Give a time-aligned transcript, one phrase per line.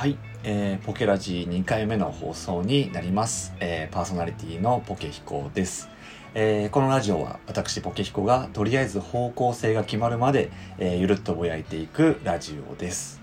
[0.00, 5.90] はい、えー、ポケラジー2回目の放送になります、えー、パーソナリティのポケヒコです、
[6.32, 13.20] えー、このラジオは私ポケヒコがとりあえず方向性が決まるまで、えー、ゆるっとぼやいていくラジオです。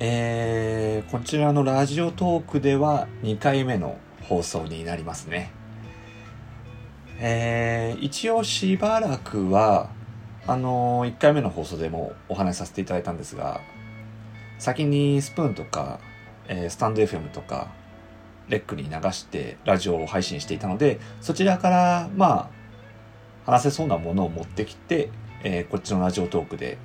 [0.00, 5.52] えー、こちらのラジオトークでは2回目の放送になりますね。
[7.18, 9.90] えー、一応しばらくは
[10.46, 13.60] あのー、1回目の放送でもお話しさせていただいたんですが
[14.58, 16.00] 先にスプーンとか、
[16.48, 17.72] えー、スタンド FM とか
[18.48, 22.50] レックに流してラジオを配信していたのでそちらからま
[23.46, 25.10] あ話せそうなものを持ってきて、
[25.42, 26.78] えー、こっちのラジオトークで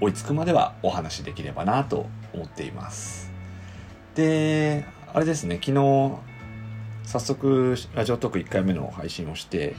[0.00, 3.30] 追いつくまではお話できればなと思っています。
[4.14, 6.18] であれですね昨日
[7.04, 9.74] 早速ラジオトーク1回目の配信をして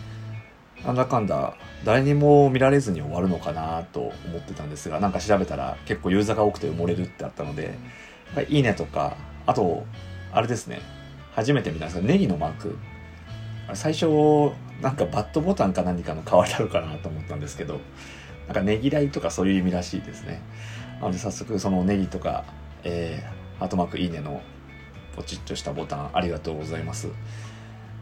[0.85, 7.73] なんだかんだ誰にも見られずに終わるのかなと思ってたんですがなんか調べたら結構ユーザーが多くて埋もれるってあったので
[8.47, 9.85] 「いいね」とかあと
[10.31, 10.81] あれですね
[11.33, 12.77] 初めて見たんですがネギのマーク。
[13.75, 14.07] 最初
[14.81, 17.79] なんかバットボタンか何かの代わりあるかなと思ったんですけど
[18.47, 20.41] なんかネギ代とかそういう意味らしいですね。
[20.99, 22.45] なので早速そのネギとか、
[22.83, 24.41] えー、ハートマークいいねの
[25.15, 27.09] ポチッとしたボタンありがとうございます、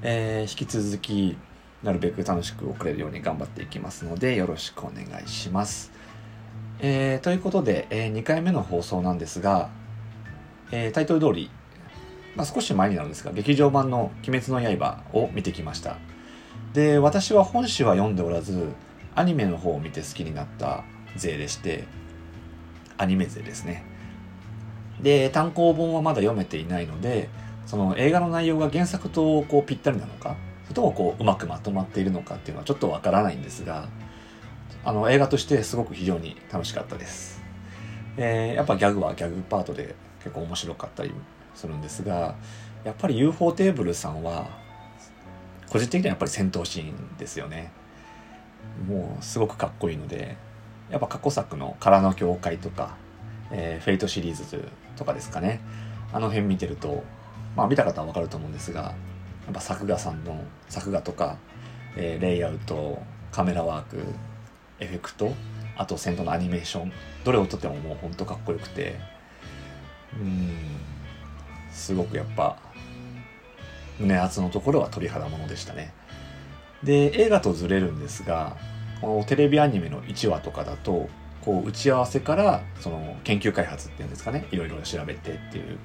[0.02, 1.38] えー、引き続き
[1.83, 5.92] なるべく楽しく送れるように頑張っていきますのでよろしくお願いします。
[6.80, 9.70] えー、ということで、えー、2回目の放送なんですが、
[10.72, 11.50] えー、タイトル通り、
[12.36, 15.98] まあ、少し前になるんですが劇場版の「鬼滅の刃」を見てきました
[16.73, 18.73] で私は本誌は読んでおらず
[19.16, 20.83] アニメの方を見て好きになった
[21.16, 21.86] 勢でして
[22.98, 23.83] アニメ勢ですね
[25.02, 27.30] で単行本はまだ読めていないので
[27.66, 30.36] その映画の内容が原作とこうぴったりなのか
[30.68, 33.88] それともこううまくまとまっているのかっていうのはちょっとわからないんですが
[34.83, 37.42] あの映画としてすごく非常に楽しかったです、
[38.17, 41.14] えー、やっぱギャグはギャグパートで結構面白かったり
[41.56, 42.36] するんですが
[42.83, 44.48] やっぱり UFO テーブルさんは
[45.70, 47.72] 個人的にはやっぱり戦闘シーンですよね。
[48.88, 50.38] もうすごくかっこいいので
[50.89, 52.95] やっぱ過去作の「空の境界」とか、
[53.52, 55.60] えー、フェイトシリーズとかですかね。
[56.14, 57.04] あの辺見てると
[57.56, 58.93] まあ見た方はわかると思うんですがや
[59.52, 61.37] っぱ作画さんの作画とか、
[61.95, 64.03] えー、レイアウトカメラワーク
[64.80, 65.33] エフェクト
[65.75, 66.91] あと戦闘のアニメーション
[67.23, 68.99] どれをとってももうほんとかっこよくて
[70.19, 70.52] うん
[71.71, 72.58] すごくやっぱ
[73.99, 75.91] 胸熱のところは鳥肌ものでしたね。
[76.83, 78.55] で映画とずれるんですが
[79.02, 81.09] このテレビアニメの1話とかだと
[81.41, 85.79] こう打ち合わせからその研究開発っていうんですかねいろいろ調べてっていう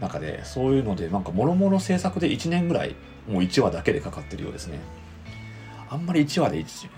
[0.00, 2.94] 中でそういうのでなんかもろもろ制作で1年ぐらい
[3.28, 4.78] もう1話だけでかかってるようですね。
[5.88, 6.88] あんまり1話で 1,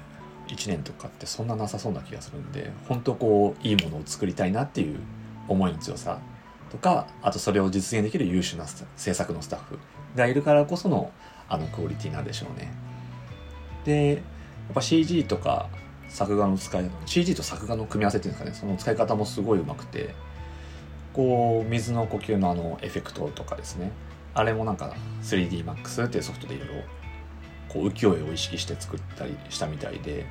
[0.49, 4.99] 1年とかってそんななさそうな気がするんで本当こういいものを作りたいなっていう
[5.49, 6.19] 思いの強さ
[6.71, 9.79] とかあとそれを実現できる優秀な制作のスタッフ
[10.15, 11.11] がいるからこその
[11.49, 12.73] あのクオリティなんでしょうね。
[13.85, 14.23] でやっ
[14.75, 15.69] ぱ CG とか
[16.09, 20.15] 作画の使い CG と作画の組み合わせっていうんですかねその使い方もすごいうまくて
[21.13, 23.93] こう水の呼吸のあのエフェクトとかですね。
[24.35, 26.75] あれもなんか 3DMAX っていうソフトでいろいろ
[27.69, 30.27] こう浮世絵を意識して作ったりしたみたいで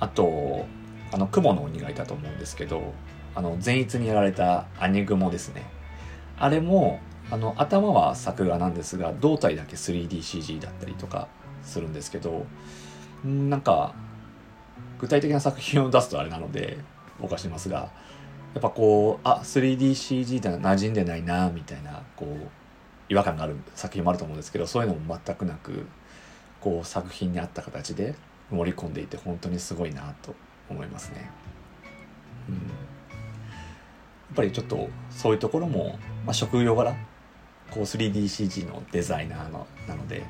[0.00, 0.66] あと
[1.12, 2.92] あの雲の鬼がいたと思うんですけど
[3.34, 5.64] あの善逸にやられたアニグモですね。
[6.38, 7.00] あれも
[7.30, 11.28] あの頭は作画なんですが胴体だけ 3DCG だったりとか
[11.62, 12.46] するんですけど
[13.24, 13.94] なんか
[14.98, 16.78] 具体的な作品を出すとあれなので
[17.20, 17.90] ぼかしますが
[18.54, 22.48] やっぱこうあ 3DCG って馴染んでないなみたいなこう
[23.08, 25.86] 違和感がある作品もあると思うんですけどそういうのも全くなく
[26.60, 28.14] こう作品に合った形で
[28.50, 30.34] 盛り込んでいて本当にすごいなと
[30.68, 31.30] 思いますね。
[32.48, 32.60] うん、や
[34.32, 36.92] っぱりちょっとそういうところも、まあ、職業柄
[37.70, 40.24] こう 3DCG のデザイナーのなので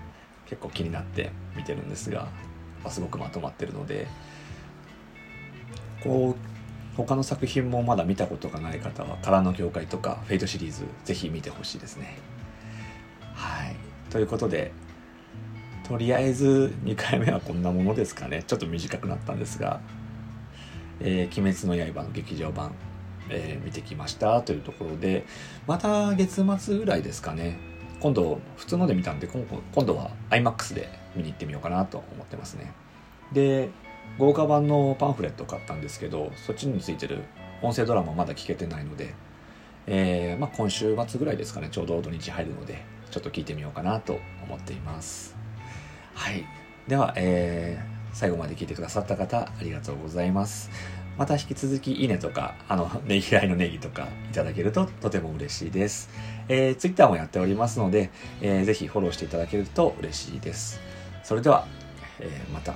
[0.46, 2.22] 結構気になって見てるんですが、
[2.82, 4.06] まあ、すごくまとまってるので
[6.02, 6.59] こう
[6.96, 12.18] 他の作品もまだ見たことがない方は「空の境界」とか「フェイト」シリーズぜひ見てほしいですね。
[13.34, 13.76] はい。
[14.10, 14.72] ということで
[15.88, 18.42] とりあえず2回目はこんなものですかね。
[18.46, 19.80] ちょっと短くなったんですが
[21.00, 22.72] 「えー、鬼滅の刃」の劇場版、
[23.28, 24.42] えー、見てきました。
[24.42, 25.24] というところで
[25.66, 27.56] また月末ぐらいですかね。
[28.00, 29.46] 今度普通ので見たんで今
[29.84, 32.72] 度は iMAX で見に行ってみようかなと思ってますね。
[33.32, 33.68] で
[34.18, 37.24] 豪華版のパンフレットを買ったんですけどそっちについてる
[37.62, 39.14] 音声ドラマまだ聞けてないので、
[39.86, 45.36] えー、まあ、今週末ぐらいですかねちょうど土日入るのでちょっと聞いてみようかなと思っています
[46.14, 46.44] はい
[46.86, 50.70] では、えー、最後まで聞いてくださった方ありがとうございます
[51.20, 56.08] また引き続きいいねとか、あの、ねぎらいのネギとかいただけるととても嬉しいです。
[56.48, 58.10] えー、Twitter もやっておりますので、
[58.40, 60.80] えー、ぜひフォローしていただけると嬉しいです。
[61.22, 61.66] それでは、
[62.20, 62.74] えー、また